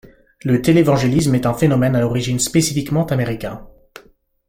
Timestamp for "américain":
3.05-3.67